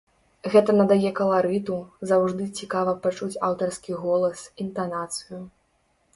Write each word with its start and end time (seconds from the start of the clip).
Гэта 0.53 0.73
надае 0.77 1.09
каларыту, 1.19 1.77
заўжды 2.13 2.47
цікава 2.63 2.97
пачуць 3.05 3.31
аўтарскі 3.49 4.01
голас, 4.09 4.39
інтанацыю. 4.67 5.41